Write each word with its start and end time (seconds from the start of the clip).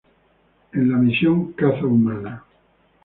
En 0.73 0.89
la 0.89 0.97
misión 0.97 1.51
"Caza 1.53 1.85
Humana". 1.85 2.43